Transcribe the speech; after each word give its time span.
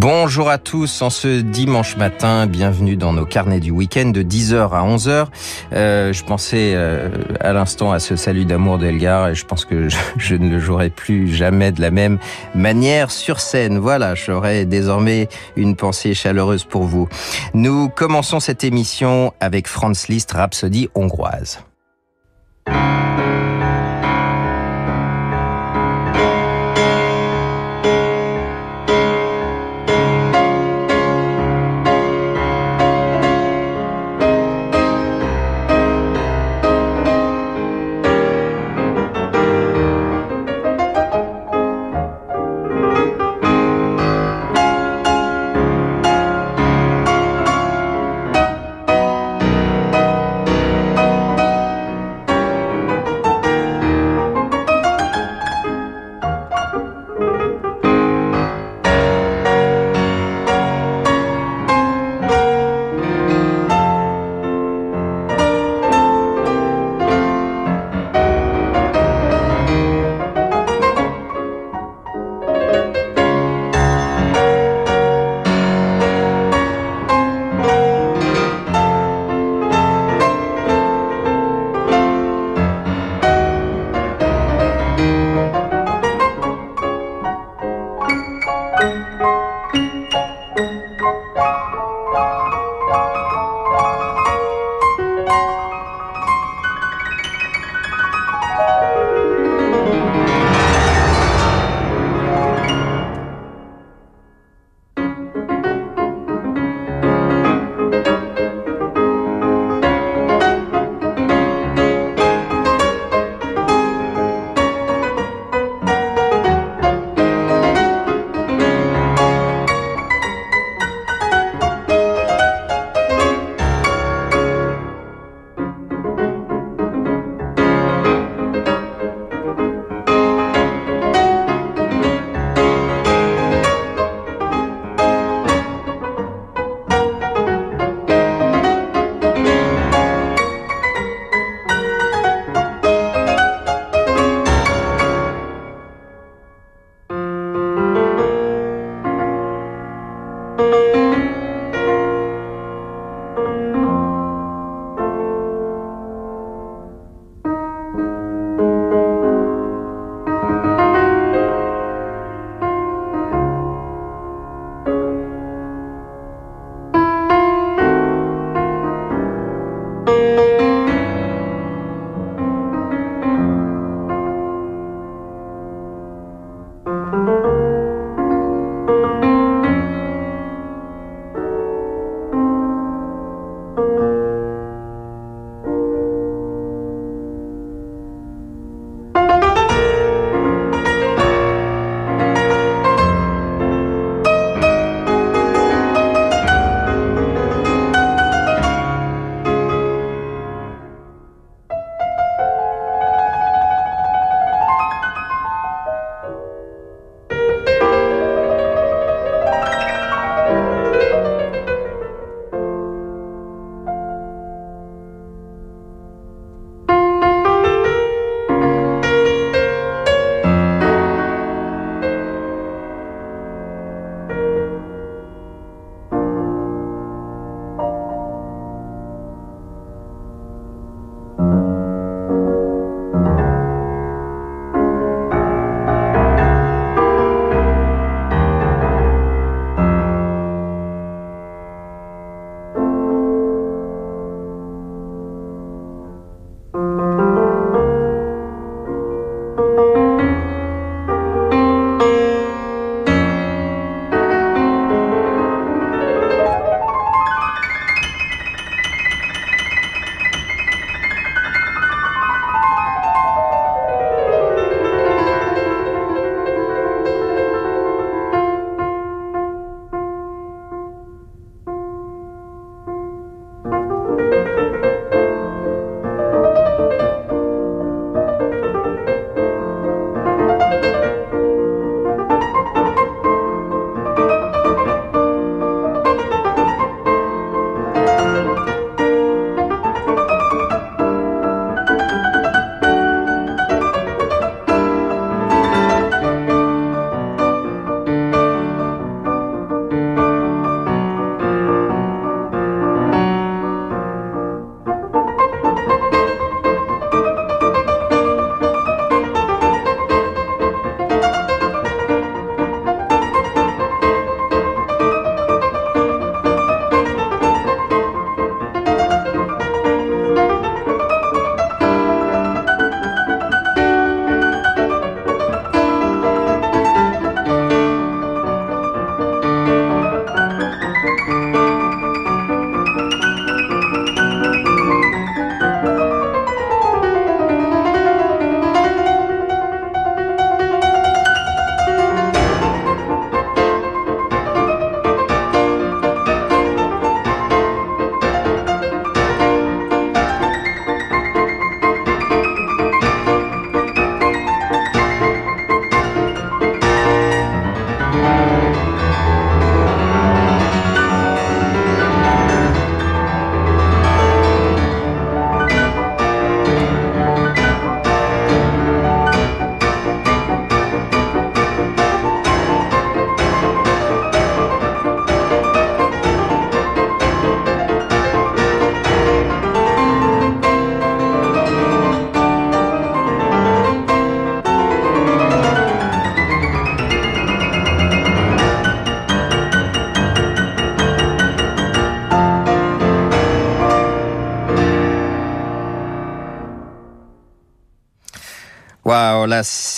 Bonjour 0.00 0.48
à 0.48 0.58
tous 0.58 1.02
en 1.02 1.10
ce 1.10 1.40
dimanche 1.40 1.96
matin, 1.96 2.46
bienvenue 2.46 2.94
dans 2.94 3.12
nos 3.12 3.26
carnets 3.26 3.58
du 3.58 3.72
week-end 3.72 4.10
de 4.10 4.22
10h 4.22 4.70
à 4.70 4.86
11h. 4.86 5.26
Euh, 5.72 6.12
je 6.12 6.22
pensais 6.22 6.74
euh, 6.76 7.08
à 7.40 7.52
l'instant 7.52 7.90
à 7.90 7.98
ce 7.98 8.14
salut 8.14 8.44
d'amour 8.44 8.78
d'Elgar 8.78 9.30
et 9.30 9.34
je 9.34 9.44
pense 9.44 9.64
que 9.64 9.88
je, 9.88 9.96
je, 10.16 10.36
ne 10.36 10.50
le 10.50 10.60
jouerai 10.60 10.90
plus 10.90 11.26
jamais 11.26 11.72
de 11.72 11.80
la 11.80 11.90
même 11.90 12.20
manière 12.54 13.10
sur 13.10 13.40
scène. 13.40 13.78
Voilà, 13.78 14.14
j'aurai 14.14 14.66
désormais 14.66 15.28
une 15.56 15.74
pensée 15.74 16.14
chaleureuse 16.14 16.62
pour 16.62 16.84
vous. 16.84 17.08
Nous 17.52 17.88
commençons 17.88 18.38
cette 18.38 18.62
émission 18.62 19.32
avec 19.40 19.66
Franz 19.66 20.06
Liszt, 20.08 20.30
Rhapsodie 20.30 20.88
hongroise. 20.94 21.58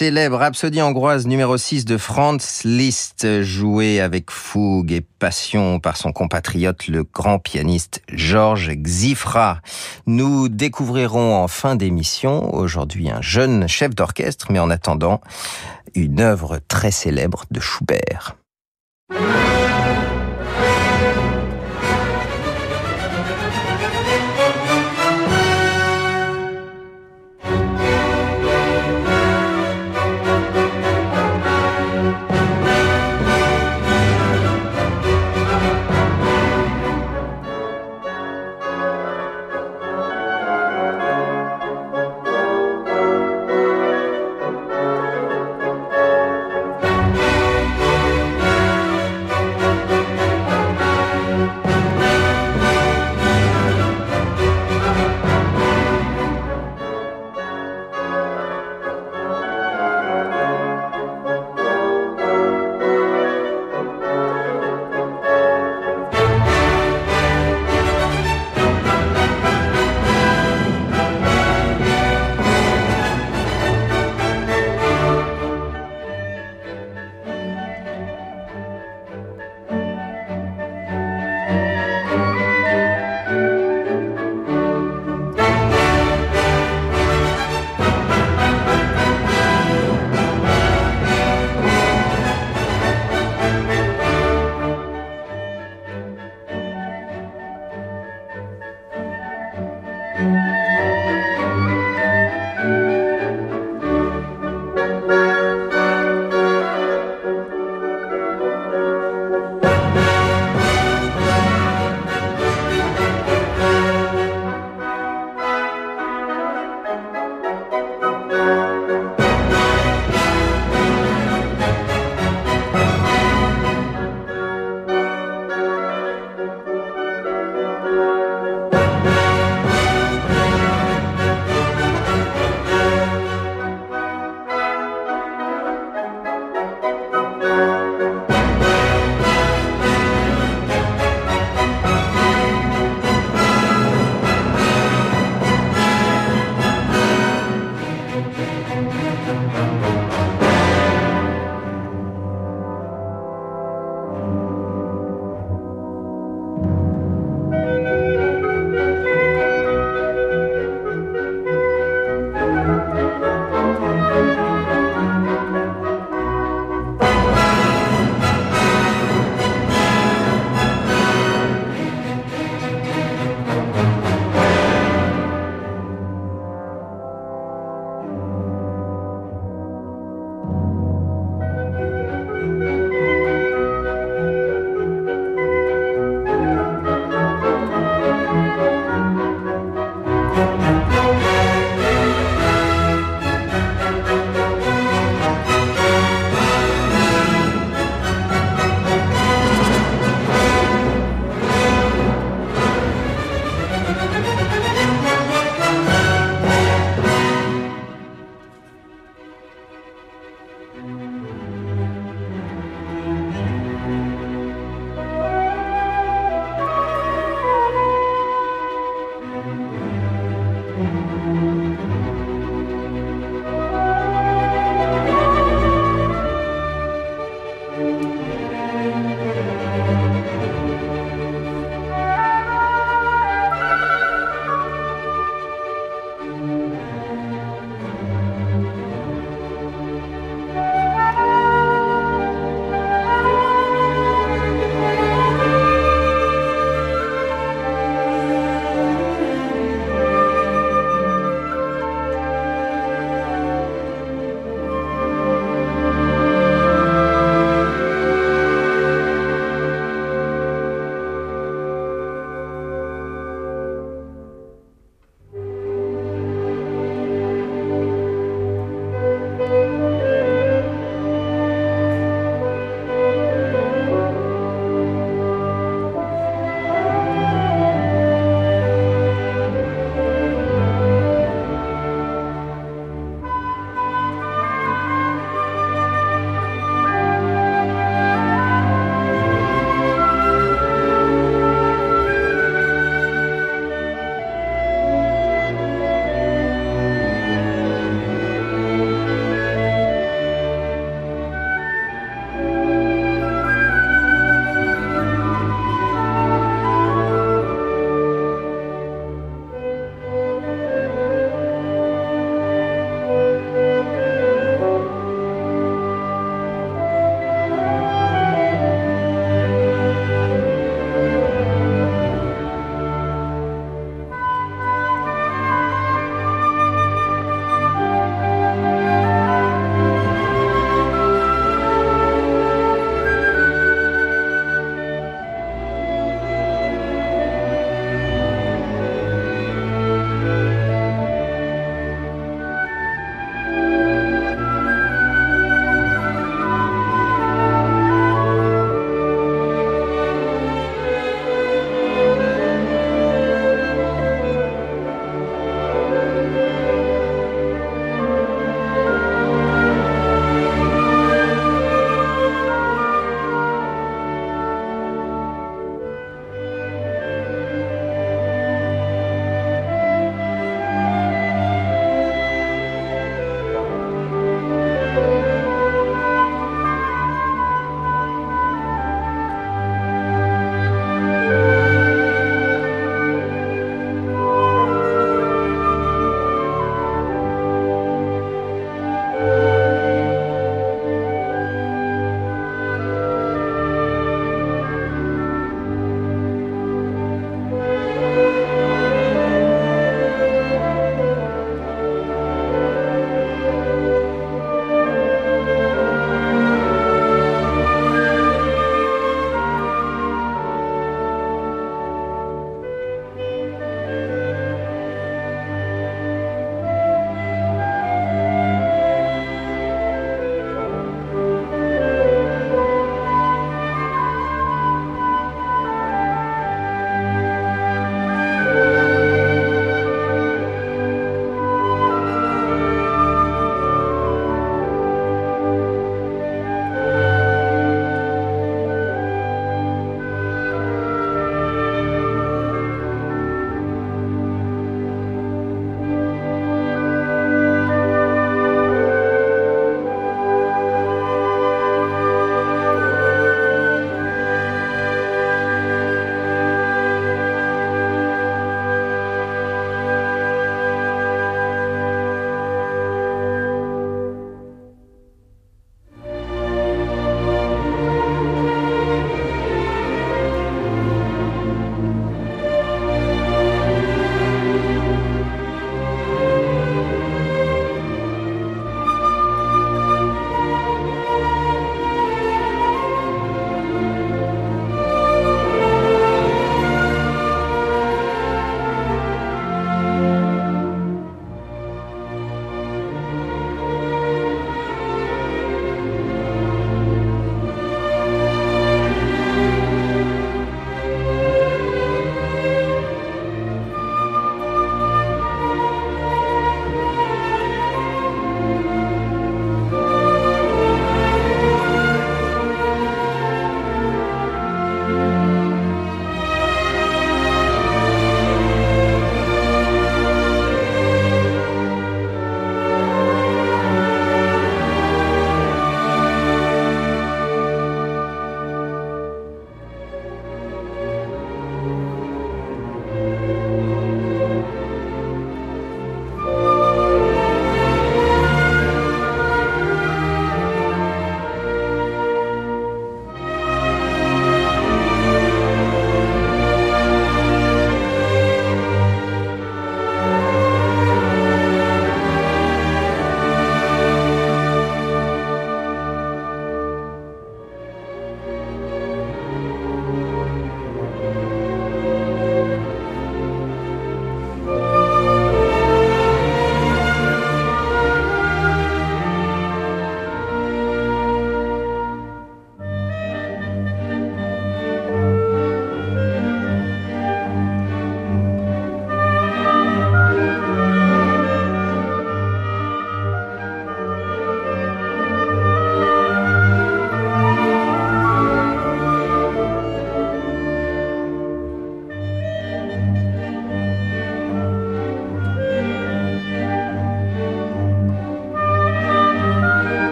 Célèbre 0.00 0.38
Rhapsodie 0.38 0.80
hongroise 0.80 1.26
numéro 1.26 1.58
6 1.58 1.84
de 1.84 1.98
Franz 1.98 2.62
Liszt, 2.64 3.42
jouée 3.42 4.00
avec 4.00 4.30
fougue 4.30 4.92
et 4.92 5.02
passion 5.02 5.78
par 5.78 5.98
son 5.98 6.10
compatriote, 6.10 6.88
le 6.88 7.04
grand 7.04 7.38
pianiste 7.38 8.00
Georges 8.08 8.70
Xifra. 8.70 9.60
Nous 10.06 10.48
découvrirons 10.48 11.34
en 11.34 11.48
fin 11.48 11.76
d'émission 11.76 12.54
aujourd'hui 12.54 13.10
un 13.10 13.20
jeune 13.20 13.68
chef 13.68 13.94
d'orchestre, 13.94 14.46
mais 14.50 14.58
en 14.58 14.70
attendant, 14.70 15.20
une 15.94 16.20
œuvre 16.20 16.60
très 16.66 16.92
célèbre 16.92 17.44
de 17.50 17.60
Schubert. 17.60 18.39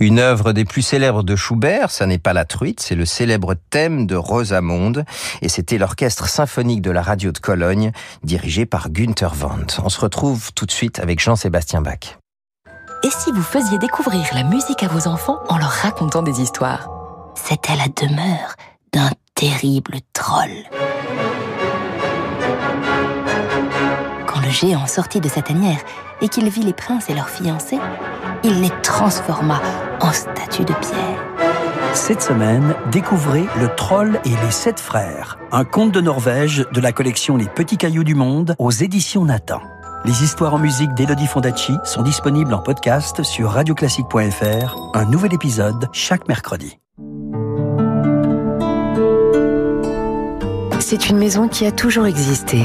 Une 0.00 0.18
œuvre 0.18 0.54
des 0.54 0.64
plus 0.64 0.80
célèbres 0.80 1.22
de 1.22 1.36
Schubert, 1.36 1.90
ça 1.90 2.06
n'est 2.06 2.18
pas 2.18 2.32
la 2.32 2.46
truite, 2.46 2.80
c'est 2.80 2.94
le 2.94 3.04
célèbre 3.04 3.54
thème 3.68 4.06
de 4.06 4.16
Rosamonde, 4.16 5.04
et 5.42 5.50
c'était 5.50 5.76
l'orchestre 5.76 6.26
symphonique 6.26 6.80
de 6.80 6.90
la 6.90 7.02
radio 7.02 7.32
de 7.32 7.38
Cologne, 7.38 7.92
dirigé 8.24 8.64
par 8.64 8.88
Günther 8.88 9.32
Wendt. 9.34 9.78
On 9.84 9.90
se 9.90 10.00
retrouve 10.00 10.54
tout 10.54 10.64
de 10.64 10.70
suite 10.70 11.00
avec 11.00 11.20
Jean-Sébastien 11.20 11.82
Bach. 11.82 12.18
Et 13.02 13.10
si 13.10 13.30
vous 13.30 13.42
faisiez 13.42 13.76
découvrir 13.76 14.24
la 14.32 14.42
musique 14.42 14.82
à 14.82 14.88
vos 14.88 15.06
enfants 15.06 15.40
en 15.50 15.58
leur 15.58 15.70
racontant 15.70 16.22
des 16.22 16.40
histoires? 16.40 16.88
C'était 17.34 17.76
la 17.76 17.88
demeure 17.88 18.54
d'un 18.94 19.10
terrible 19.34 19.98
troll. 20.14 20.50
Le 24.50 24.54
géant 24.54 24.86
sortit 24.86 25.20
de 25.20 25.28
sa 25.28 25.42
tanière 25.42 25.78
et 26.20 26.28
qu'il 26.28 26.48
vit 26.48 26.62
les 26.62 26.72
princes 26.72 27.08
et 27.08 27.14
leurs 27.14 27.28
fiancés, 27.28 27.78
il 28.42 28.60
les 28.60 28.72
transforma 28.82 29.60
en 30.00 30.12
statues 30.12 30.64
de 30.64 30.74
pierre. 30.74 31.24
Cette 31.94 32.20
semaine, 32.20 32.74
découvrez 32.90 33.46
Le 33.60 33.68
Troll 33.76 34.20
et 34.24 34.30
les 34.30 34.50
Sept 34.50 34.80
Frères, 34.80 35.38
un 35.52 35.64
conte 35.64 35.92
de 35.92 36.00
Norvège 36.00 36.66
de 36.72 36.80
la 36.80 36.92
collection 36.92 37.36
Les 37.36 37.46
Petits 37.46 37.76
Cailloux 37.76 38.02
du 38.02 38.14
Monde 38.16 38.56
aux 38.58 38.70
éditions 38.72 39.24
Nathan. 39.24 39.60
Les 40.04 40.24
histoires 40.24 40.54
en 40.54 40.58
musique 40.58 40.94
d'Elodie 40.94 41.26
Fondacci 41.26 41.74
sont 41.84 42.02
disponibles 42.02 42.54
en 42.54 42.60
podcast 42.60 43.22
sur 43.22 43.50
radioclassique.fr, 43.50 44.76
un 44.94 45.04
nouvel 45.04 45.32
épisode 45.32 45.88
chaque 45.92 46.26
mercredi. 46.26 46.78
C'est 50.80 51.08
une 51.08 51.18
maison 51.18 51.46
qui 51.46 51.66
a 51.66 51.70
toujours 51.70 52.06
existé. 52.06 52.64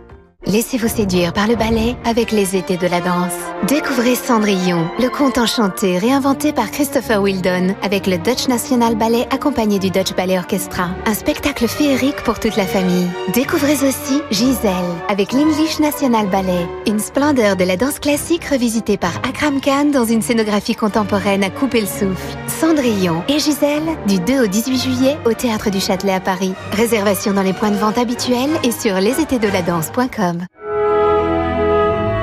Laissez-vous 0.47 0.87
séduire 0.87 1.33
par 1.33 1.47
le 1.47 1.55
ballet 1.55 1.95
avec 2.03 2.31
les 2.31 2.55
étés 2.55 2.75
de 2.75 2.87
la 2.87 2.99
danse. 2.99 3.35
Découvrez 3.67 4.15
Cendrillon, 4.15 4.89
le 4.99 5.07
conte 5.09 5.37
enchanté 5.37 5.99
réinventé 5.99 6.51
par 6.51 6.71
Christopher 6.71 7.21
Wildon 7.21 7.75
avec 7.83 8.07
le 8.07 8.17
Dutch 8.17 8.47
National 8.47 8.95
Ballet 8.95 9.27
accompagné 9.29 9.77
du 9.77 9.91
Dutch 9.91 10.15
Ballet 10.15 10.39
Orchestra. 10.39 10.89
Un 11.05 11.13
spectacle 11.13 11.67
féerique 11.67 12.23
pour 12.23 12.39
toute 12.39 12.55
la 12.55 12.65
famille. 12.65 13.07
Découvrez 13.35 13.87
aussi 13.87 14.23
Gisèle 14.31 14.73
avec 15.09 15.31
l'English 15.31 15.79
National 15.79 16.25
Ballet, 16.27 16.67
une 16.87 16.99
splendeur 16.99 17.55
de 17.55 17.63
la 17.63 17.77
danse 17.77 17.99
classique 17.99 18.45
revisitée 18.45 18.97
par 18.97 19.15
Akram 19.17 19.61
Khan 19.61 19.91
dans 19.93 20.05
une 20.05 20.23
scénographie 20.23 20.75
contemporaine 20.75 21.43
à 21.43 21.51
couper 21.51 21.81
le 21.81 21.87
souffle. 21.87 22.37
Cendrillon 22.47 23.21
et 23.27 23.37
Gisèle 23.37 23.95
du 24.07 24.19
2 24.19 24.45
au 24.45 24.47
18 24.47 24.77
juillet 24.81 25.17
au 25.25 25.33
Théâtre 25.33 25.69
du 25.69 25.79
Châtelet 25.79 26.13
à 26.13 26.19
Paris. 26.19 26.55
Réservation 26.71 27.31
dans 27.33 27.43
les 27.43 27.53
points 27.53 27.71
de 27.71 27.77
vente 27.77 27.99
habituels 27.99 28.49
et 28.63 28.71
sur 28.71 28.95
lesétédesdeladance.com. 28.95 30.30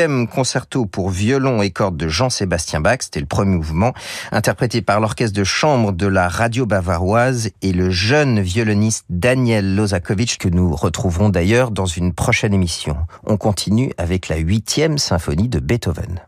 Deuxième 0.00 0.28
concerto 0.28 0.86
pour 0.86 1.10
violon 1.10 1.60
et 1.60 1.70
cordes 1.70 1.98
de 1.98 2.08
Jean-Sébastien 2.08 2.80
Bach, 2.80 3.00
c'était 3.00 3.20
le 3.20 3.26
premier 3.26 3.56
mouvement, 3.56 3.92
interprété 4.32 4.80
par 4.80 4.98
l'orchestre 4.98 5.36
de 5.36 5.44
chambre 5.44 5.92
de 5.92 6.06
la 6.06 6.26
radio 6.26 6.64
bavaroise 6.64 7.50
et 7.60 7.72
le 7.72 7.90
jeune 7.90 8.40
violoniste 8.40 9.04
Daniel 9.10 9.76
Lozakovitch 9.76 10.38
que 10.38 10.48
nous 10.48 10.74
retrouverons 10.74 11.28
d'ailleurs 11.28 11.70
dans 11.70 11.84
une 11.84 12.14
prochaine 12.14 12.54
émission. 12.54 12.96
On 13.26 13.36
continue 13.36 13.92
avec 13.98 14.28
la 14.28 14.38
huitième 14.38 14.96
symphonie 14.96 15.50
de 15.50 15.60
Beethoven. 15.60 16.20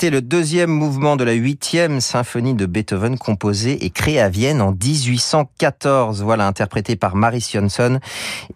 C'était 0.00 0.10
le 0.10 0.22
deuxième 0.22 0.70
mouvement 0.70 1.16
de 1.16 1.24
la 1.24 1.32
huitième 1.32 2.00
symphonie 2.00 2.54
de 2.54 2.66
Beethoven 2.66 3.18
composée 3.18 3.84
et 3.84 3.90
créée 3.90 4.20
à 4.20 4.28
Vienne 4.28 4.60
en 4.60 4.70
1814. 4.70 6.22
Voilà, 6.22 6.46
interprété 6.46 6.94
par 6.94 7.16
Maris 7.16 7.50
Jonsson 7.52 7.98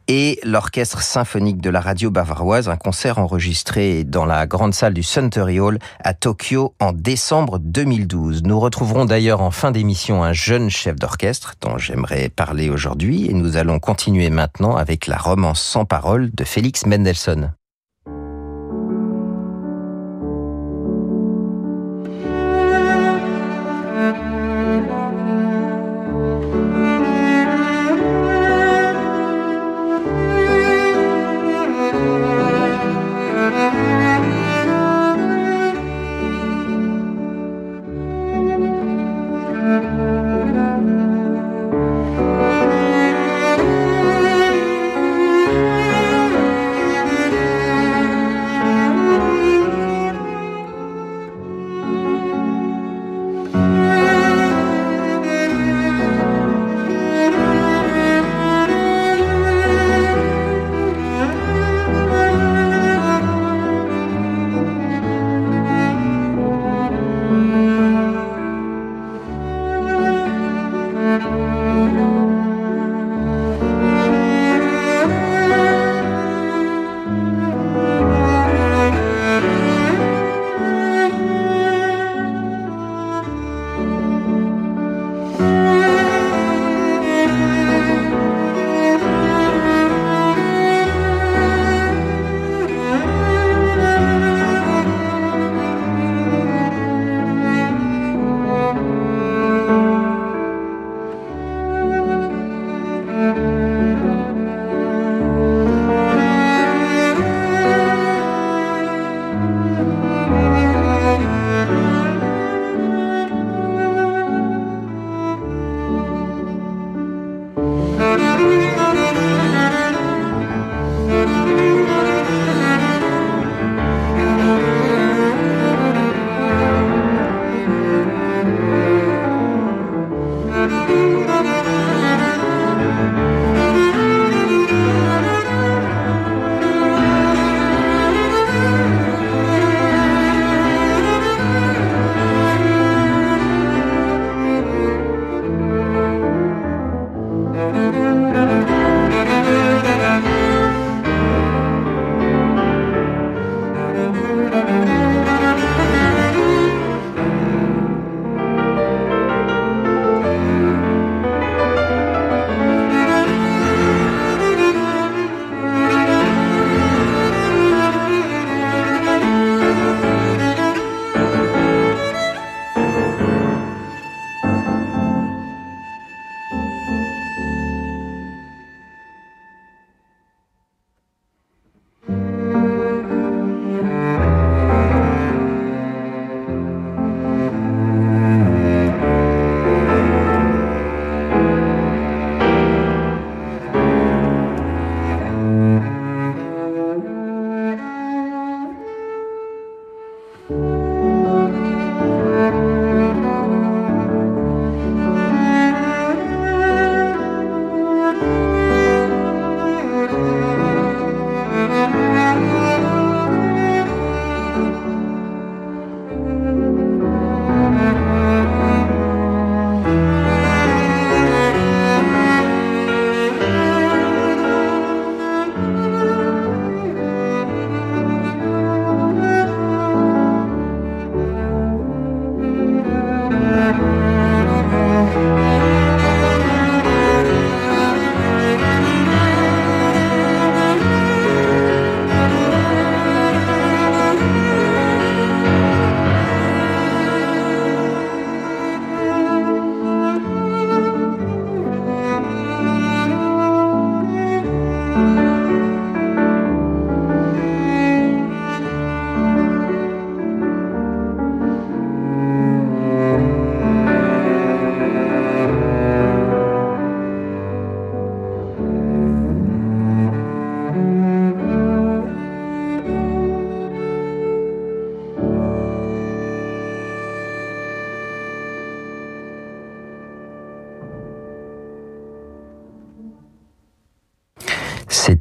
et 0.06 0.38
l'orchestre 0.44 1.02
symphonique 1.02 1.60
de 1.60 1.68
la 1.68 1.80
radio 1.80 2.12
bavaroise. 2.12 2.68
Un 2.68 2.76
concert 2.76 3.18
enregistré 3.18 4.04
dans 4.04 4.24
la 4.24 4.46
grande 4.46 4.72
salle 4.72 4.94
du 4.94 5.02
Suntory 5.02 5.58
Hall 5.58 5.80
à 5.98 6.14
Tokyo 6.14 6.76
en 6.78 6.92
décembre 6.92 7.58
2012. 7.58 8.44
Nous 8.44 8.60
retrouverons 8.60 9.04
d'ailleurs 9.04 9.40
en 9.40 9.50
fin 9.50 9.72
d'émission 9.72 10.22
un 10.22 10.32
jeune 10.32 10.70
chef 10.70 10.94
d'orchestre 10.94 11.56
dont 11.60 11.76
j'aimerais 11.76 12.28
parler 12.28 12.70
aujourd'hui 12.70 13.26
et 13.26 13.32
nous 13.32 13.56
allons 13.56 13.80
continuer 13.80 14.30
maintenant 14.30 14.76
avec 14.76 15.08
la 15.08 15.16
romance 15.16 15.60
sans 15.60 15.86
parole 15.86 16.30
de 16.32 16.44
Félix 16.44 16.86
Mendelssohn. 16.86 17.52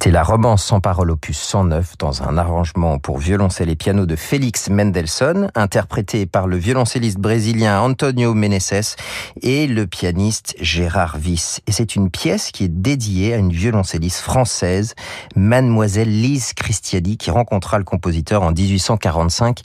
C'était 0.02 0.14
la 0.14 0.24
romance 0.24 0.64
sans 0.64 0.80
parole 0.80 1.12
opus 1.12 1.38
109 1.38 1.96
dans 1.96 2.24
un 2.24 2.36
arrangement 2.36 2.98
pour 2.98 3.18
violoncelle 3.18 3.68
et 3.68 3.76
piano 3.76 4.04
de 4.04 4.16
Félix 4.16 4.68
Mendelssohn, 4.68 5.52
interprété 5.54 6.26
par 6.26 6.48
le 6.48 6.56
violoncelliste 6.56 7.18
brésilien 7.18 7.80
Antonio 7.80 8.34
Meneses 8.34 8.96
et 9.42 9.68
le 9.68 9.86
pianiste 9.86 10.56
Gérard 10.60 11.18
Wyss. 11.24 11.60
Et 11.68 11.72
c'est 11.72 11.94
une 11.94 12.10
pièce 12.10 12.50
qui 12.50 12.64
est 12.64 12.68
dédiée 12.82 13.34
à 13.34 13.36
une 13.36 13.52
violoncelliste 13.52 14.18
française, 14.18 14.96
mademoiselle 15.36 16.10
Lise 16.10 16.52
Christiani, 16.52 17.16
qui 17.16 17.30
rencontra 17.30 17.78
le 17.78 17.84
compositeur 17.84 18.42
en 18.42 18.50
1845 18.50 19.60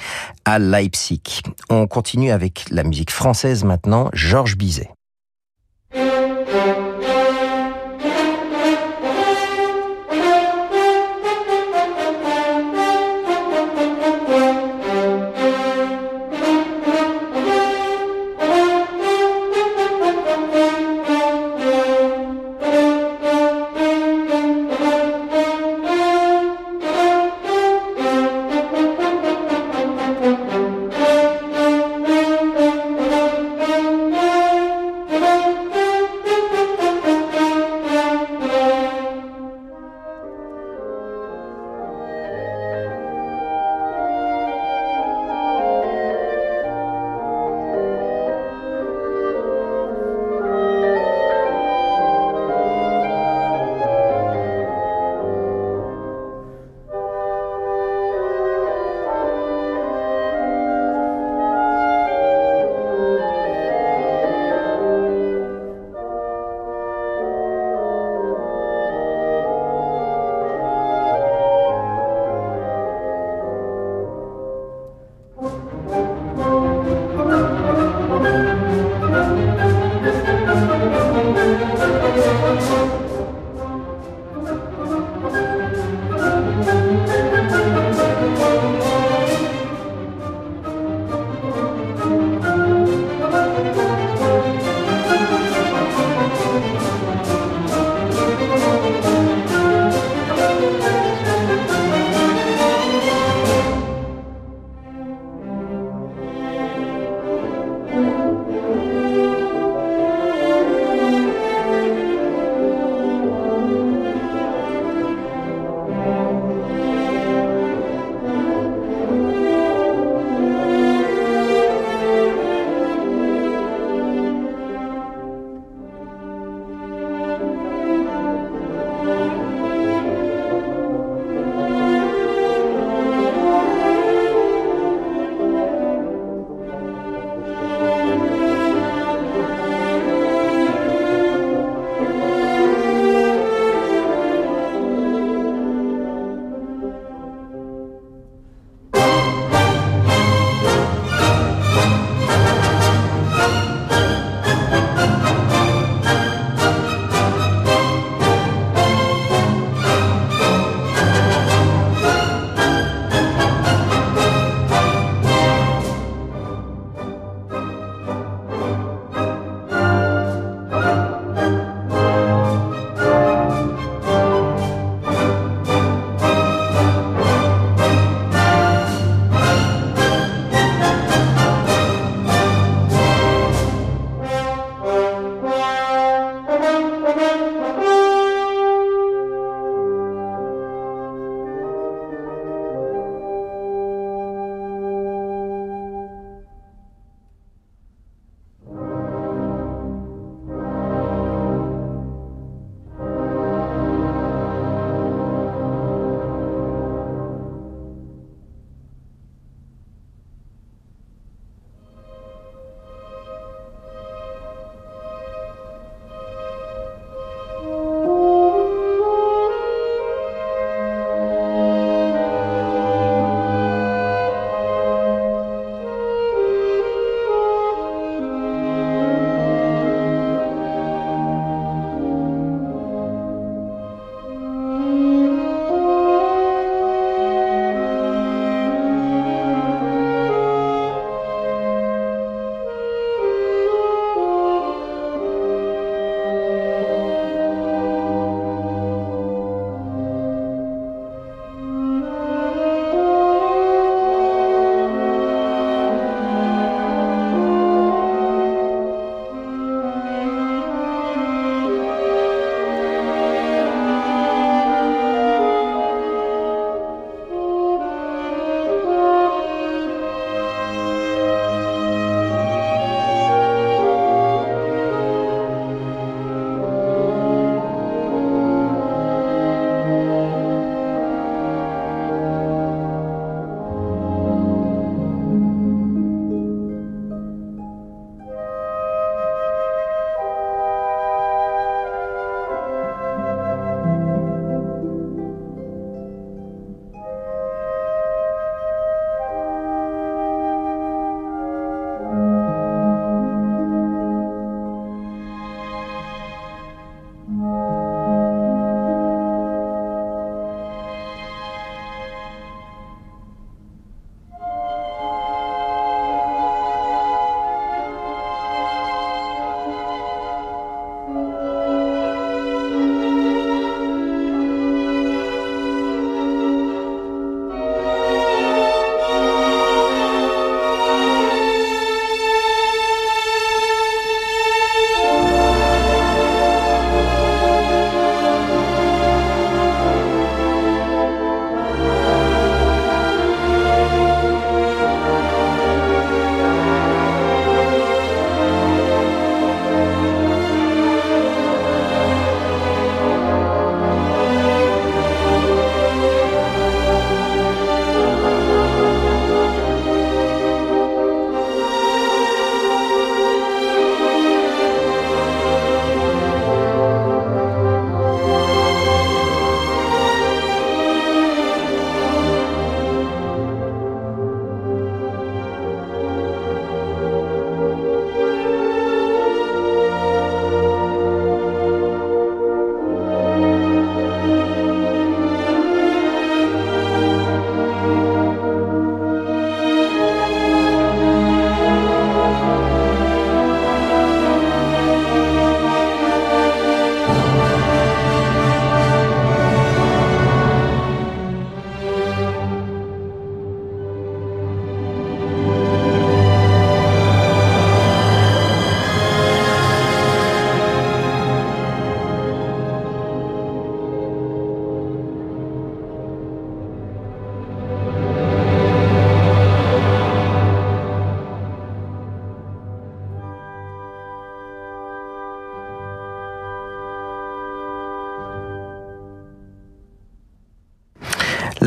à 0.45 0.59
Leipzig. 0.59 1.41
On 1.71 1.87
continue 1.87 2.29
avec 2.29 2.65
la 2.69 2.83
musique 2.83 3.09
française 3.09 3.63
maintenant, 3.63 4.11
Georges 4.13 4.55
Bizet. 4.55 4.91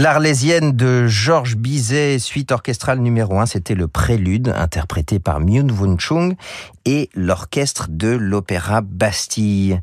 L'Arlésienne 0.01 0.73
de 0.73 1.07
Georges 1.09 1.57
Bizet, 1.57 2.19
suite 2.19 2.53
orchestrale 2.53 3.01
numéro 3.01 3.39
1, 3.39 3.45
c'était 3.45 3.75
le 3.75 3.87
prélude 3.87 4.49
interprété 4.49 5.19
par 5.19 5.41
Myung 5.41 5.71
Won 5.71 5.99
Chung 5.99 6.37
et 6.85 7.11
l'orchestre 7.15 7.87
de 7.89 8.09
l'Opéra 8.09 8.81
Bastille. 8.81 9.81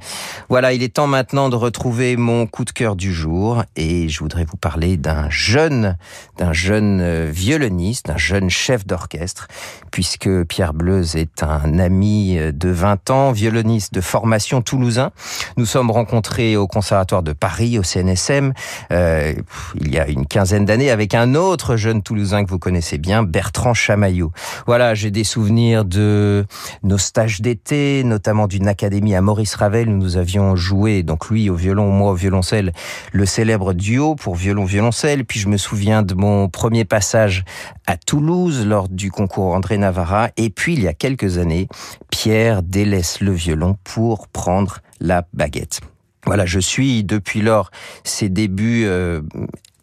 Voilà, 0.49 0.73
il 0.73 0.83
est 0.83 0.95
temps 0.95 1.07
maintenant 1.07 1.49
de 1.49 1.55
retrouver 1.55 2.17
mon 2.17 2.47
coup 2.47 2.65
de 2.65 2.71
cœur 2.71 2.95
du 2.95 3.13
jour 3.13 3.63
et 3.75 4.09
je 4.09 4.19
voudrais 4.19 4.45
vous 4.45 4.57
parler 4.57 4.97
d'un 4.97 5.29
jeune, 5.29 5.97
d'un 6.37 6.53
jeune 6.53 6.99
euh, 7.01 7.29
violoniste, 7.31 8.07
d'un 8.07 8.17
jeune 8.17 8.49
chef 8.49 8.85
d'orchestre, 8.85 9.47
puisque 9.91 10.29
Pierre 10.45 10.73
Bleuze 10.73 11.15
est 11.15 11.43
un 11.43 11.79
ami 11.79 12.37
euh, 12.37 12.51
de 12.51 12.69
20 12.69 13.09
ans, 13.09 13.31
violoniste 13.31 13.93
de 13.93 14.01
formation 14.01 14.61
toulousain. 14.61 15.11
Nous 15.57 15.65
sommes 15.65 15.91
rencontrés 15.91 16.57
au 16.57 16.67
Conservatoire 16.67 17.23
de 17.23 17.33
Paris, 17.33 17.77
au 17.77 17.83
CNSM, 17.83 18.53
euh, 18.91 19.33
il 19.79 19.93
y 19.93 19.99
a 19.99 20.07
une 20.07 20.25
quinzaine 20.25 20.65
d'années, 20.65 20.91
avec 20.91 21.13
un 21.13 21.35
autre 21.35 21.75
jeune 21.75 22.01
toulousain 22.01 22.43
que 22.43 22.49
vous 22.49 22.59
connaissez 22.59 22.97
bien, 22.97 23.23
Bertrand 23.23 23.73
Chamaillot. 23.73 24.31
Voilà, 24.65 24.93
j'ai 24.93 25.11
des 25.11 25.23
souvenirs 25.23 25.85
de 25.85 26.45
nos 26.88 26.97
stages 26.97 27.41
d'été, 27.41 28.03
notamment 28.03 28.47
d'une 28.47 28.67
académie 28.67 29.13
à 29.13 29.21
Maurice 29.21 29.55
Ravel 29.55 29.89
où 29.89 29.97
nous 29.97 30.17
avions 30.17 30.55
joué, 30.55 31.03
donc 31.03 31.29
lui 31.29 31.49
au 31.49 31.55
violon, 31.55 31.91
moi 31.91 32.11
au 32.11 32.15
violoncelle, 32.15 32.71
le 33.11 33.25
célèbre 33.25 33.73
duo 33.73 34.15
pour 34.15 34.35
violon-violoncelle. 34.35 35.25
Puis 35.25 35.39
je 35.39 35.49
me 35.49 35.57
souviens 35.57 36.01
de 36.01 36.13
mon 36.13 36.49
premier 36.49 36.85
passage 36.85 37.43
à 37.85 37.97
Toulouse 37.97 38.65
lors 38.65 38.88
du 38.88 39.11
concours 39.11 39.53
André 39.53 39.77
Navarra. 39.77 40.29
Et 40.38 40.49
puis 40.49 40.73
il 40.73 40.81
y 40.81 40.88
a 40.88 40.93
quelques 40.93 41.38
années, 41.38 41.67
Pierre 42.09 42.63
délaisse 42.63 43.19
le 43.19 43.33
violon 43.33 43.77
pour 43.83 44.27
prendre 44.29 44.79
la 44.99 45.27
baguette. 45.33 45.81
Voilà, 46.25 46.45
je 46.45 46.59
suis 46.59 47.03
depuis 47.03 47.41
lors 47.41 47.69
ses 48.03 48.29
débuts 48.29 48.85
euh, 48.85 49.21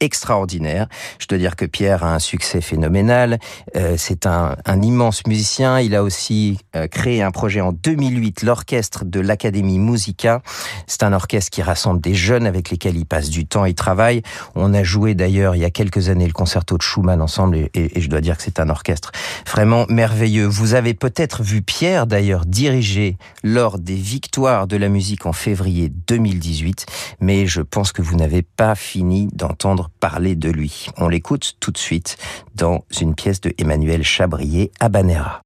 extraordinaire. 0.00 0.86
Je 1.18 1.26
dois 1.26 1.38
dire 1.38 1.56
que 1.56 1.64
Pierre 1.64 2.04
a 2.04 2.14
un 2.14 2.18
succès 2.18 2.60
phénoménal. 2.60 3.38
Euh, 3.76 3.94
c'est 3.96 4.26
un, 4.26 4.56
immense 4.82 5.26
musicien. 5.26 5.80
Il 5.80 5.94
a 5.94 6.02
aussi 6.02 6.58
euh, 6.76 6.88
créé 6.88 7.22
un 7.22 7.30
projet 7.30 7.60
en 7.60 7.72
2008, 7.72 8.42
l'orchestre 8.42 9.04
de 9.04 9.20
l'Académie 9.20 9.78
Musica. 9.78 10.42
C'est 10.86 11.02
un 11.02 11.12
orchestre 11.12 11.50
qui 11.50 11.62
rassemble 11.62 12.00
des 12.00 12.14
jeunes 12.14 12.46
avec 12.46 12.70
lesquels 12.70 12.96
il 12.96 13.06
passe 13.06 13.30
du 13.30 13.46
temps 13.46 13.64
et 13.64 13.74
travaille. 13.74 14.22
On 14.54 14.74
a 14.74 14.82
joué 14.82 15.14
d'ailleurs 15.14 15.54
il 15.54 15.60
y 15.60 15.64
a 15.64 15.70
quelques 15.70 16.08
années 16.08 16.26
le 16.26 16.32
concerto 16.32 16.76
de 16.76 16.82
Schumann 16.82 17.22
ensemble 17.22 17.56
et, 17.56 17.70
et 17.74 18.00
je 18.00 18.08
dois 18.08 18.20
dire 18.20 18.36
que 18.36 18.42
c'est 18.42 18.60
un 18.60 18.68
orchestre 18.68 19.12
vraiment 19.46 19.86
merveilleux. 19.88 20.46
Vous 20.46 20.74
avez 20.74 20.94
peut-être 20.94 21.42
vu 21.42 21.62
Pierre 21.62 22.06
d'ailleurs 22.06 22.44
diriger 22.46 23.16
lors 23.42 23.78
des 23.78 23.94
victoires 23.94 24.66
de 24.66 24.76
la 24.76 24.88
musique 24.88 25.26
en 25.26 25.32
février 25.32 25.88
2018, 25.88 26.86
mais 27.20 27.46
je 27.46 27.62
pense 27.62 27.92
que 27.92 28.02
vous 28.02 28.16
n'avez 28.16 28.42
pas 28.42 28.74
fini 28.74 29.28
d'entendre 29.32 29.83
parler 30.00 30.34
de 30.34 30.50
lui. 30.50 30.88
On 30.96 31.08
l'écoute 31.08 31.56
tout 31.60 31.70
de 31.70 31.78
suite 31.78 32.16
dans 32.54 32.84
une 33.00 33.14
pièce 33.14 33.40
de 33.40 33.52
Emmanuel 33.58 34.02
Chabrier, 34.02 34.72
Habanera. 34.80 35.43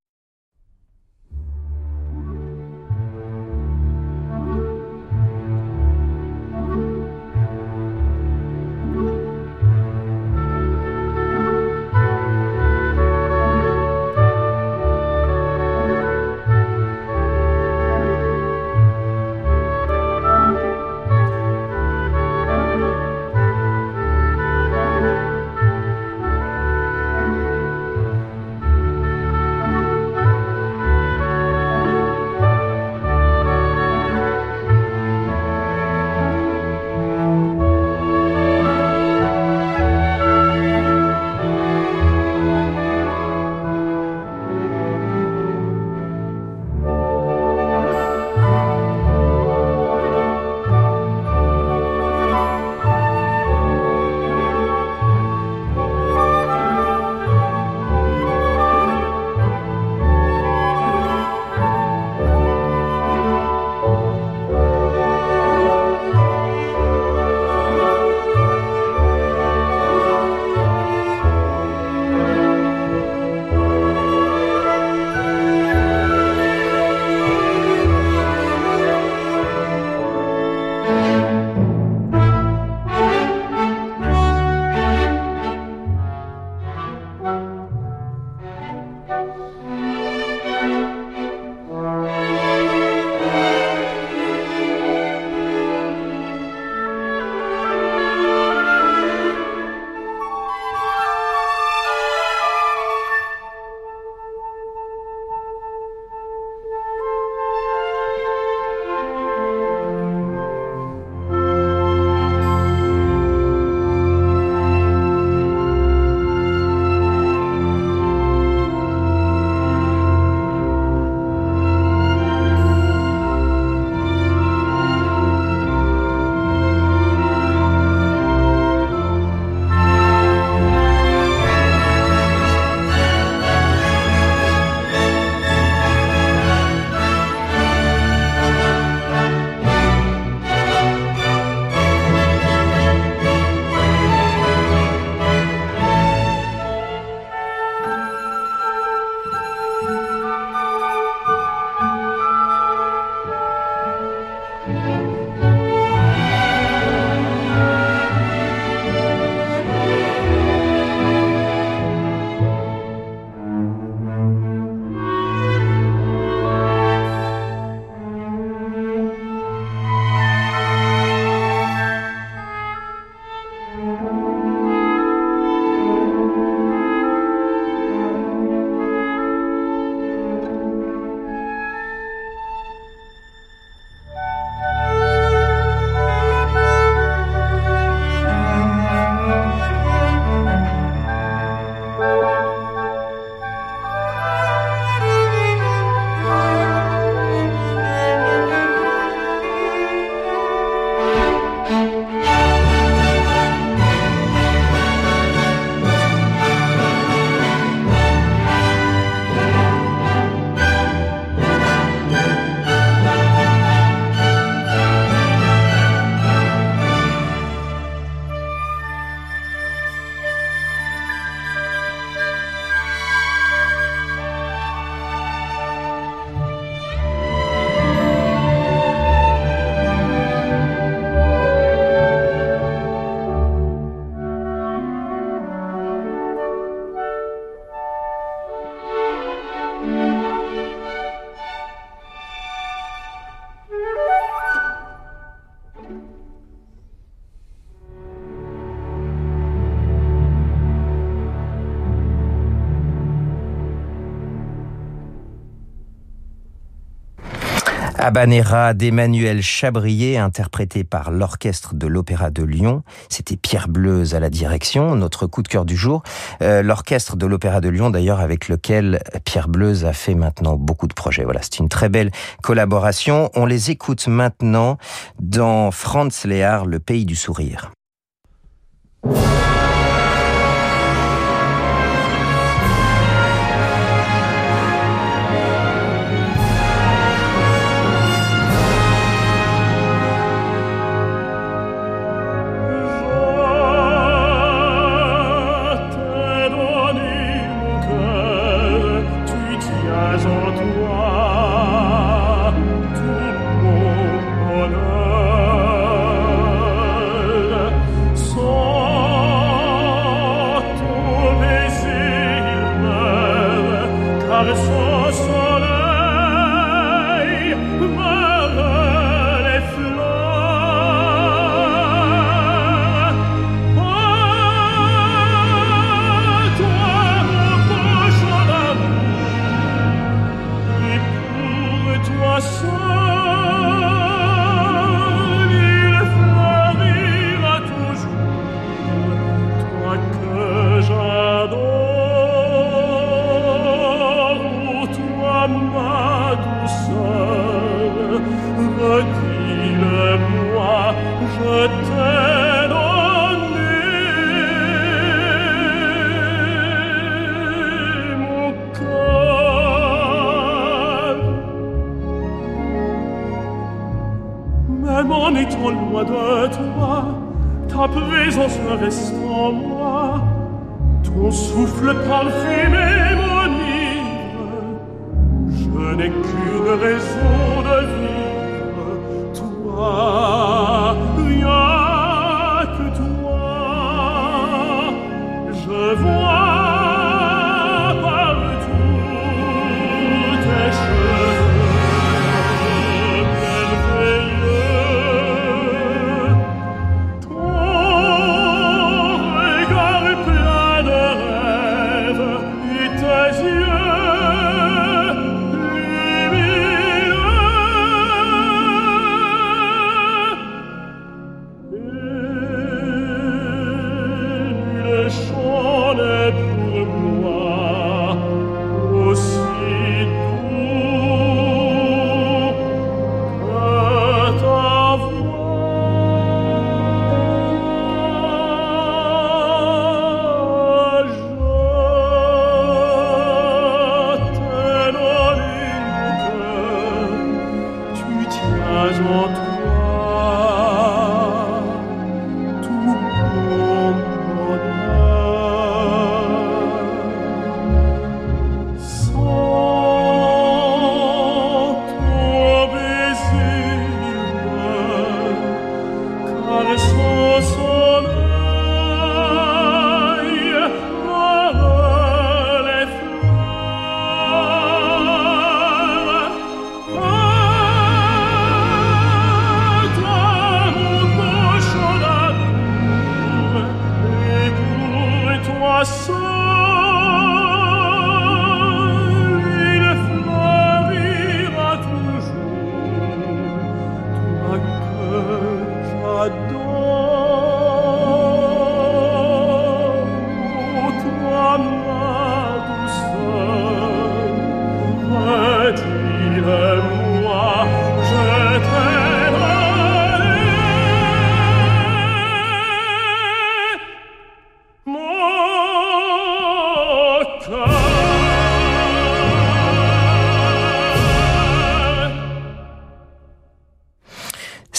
Habanera 258.09 258.73
d'Emmanuel 258.73 259.43
Chabrier, 259.43 260.17
interprété 260.17 260.83
par 260.83 261.11
l'orchestre 261.11 261.75
de 261.75 261.87
l'Opéra 261.87 262.31
de 262.31 262.43
Lyon. 262.43 262.83
C'était 263.11 263.37
Pierre 263.37 263.69
Bleuze 263.69 264.15
à 264.15 264.19
la 264.19 264.31
direction, 264.31 264.95
notre 264.97 265.27
coup 265.27 265.43
de 265.43 265.49
cœur 265.49 265.67
du 265.67 265.77
jour. 265.77 266.03
Euh, 266.41 266.63
l'orchestre 266.63 267.17
de 267.17 267.27
l'Opéra 267.27 267.61
de 267.61 267.69
Lyon, 267.69 267.91
d'ailleurs, 267.91 268.21
avec 268.21 268.49
lequel 268.49 269.03
Pierre 269.27 269.49
Bleuze 269.49 269.85
a 269.85 269.93
fait 269.93 270.15
maintenant 270.15 270.57
beaucoup 270.57 270.87
de 270.87 270.95
projets. 270.95 271.25
Voilà, 271.25 271.41
c'est 271.43 271.59
une 271.59 271.69
très 271.69 271.91
belle 271.91 272.11
collaboration. 272.43 273.29
On 273.35 273.45
les 273.45 273.71
écoute 273.71 274.07
maintenant 274.09 274.79
dans 275.21 275.71
Franz 275.71 276.27
Léard, 276.27 276.65
Le 276.65 276.79
Pays 276.79 277.05
du 277.05 277.15
Sourire. 277.15 277.73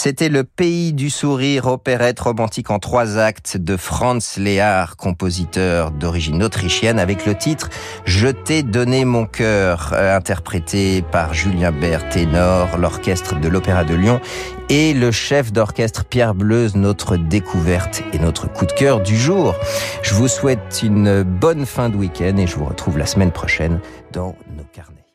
C'était 0.09 0.29
le 0.29 0.43
pays 0.43 0.91
du 0.91 1.11
sourire, 1.11 1.67
opérette 1.67 2.19
romantique 2.19 2.71
en 2.71 2.79
trois 2.79 3.19
actes 3.19 3.57
de 3.57 3.77
Franz 3.77 4.41
Léard, 4.41 4.97
compositeur 4.97 5.91
d'origine 5.91 6.41
autrichienne, 6.41 6.97
avec 6.97 7.27
le 7.27 7.35
titre 7.35 7.69
Je 8.05 8.27
t'ai 8.27 8.63
donné 8.63 9.05
mon 9.05 9.27
cœur, 9.27 9.91
euh, 9.93 10.17
interprété 10.17 11.03
par 11.03 11.35
Julien 11.35 11.71
Bert, 11.71 12.09
ténor, 12.09 12.75
l'orchestre 12.79 13.39
de 13.39 13.47
l'Opéra 13.47 13.83
de 13.83 13.93
Lyon 13.93 14.19
et 14.69 14.95
le 14.95 15.11
chef 15.11 15.53
d'orchestre 15.53 16.03
Pierre 16.05 16.33
Bleuze, 16.33 16.75
notre 16.75 17.15
découverte 17.15 18.01
et 18.11 18.17
notre 18.17 18.51
coup 18.51 18.65
de 18.65 18.73
cœur 18.73 19.01
du 19.01 19.15
jour. 19.15 19.53
Je 20.01 20.15
vous 20.15 20.27
souhaite 20.27 20.79
une 20.81 21.21
bonne 21.21 21.67
fin 21.67 21.89
de 21.89 21.95
week-end 21.95 22.35
et 22.37 22.47
je 22.47 22.55
vous 22.55 22.65
retrouve 22.65 22.97
la 22.97 23.05
semaine 23.05 23.31
prochaine 23.31 23.79
dans 24.11 24.35
nos 24.57 24.63
carnets. 24.73 25.08